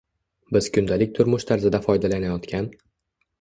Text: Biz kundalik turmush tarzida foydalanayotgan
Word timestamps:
Biz 0.55 0.69
kundalik 0.77 1.13
turmush 1.19 1.45
tarzida 1.51 1.83
foydalanayotgan 1.85 2.73